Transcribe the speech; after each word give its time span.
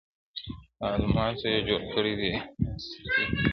د 0.79 0.81
الماسو 0.97 1.45
یې 1.53 1.59
جوړ 1.67 1.81
کړی 1.93 2.13
دی 2.19 2.31
اصلي 2.75 3.23
دی- 3.31 3.45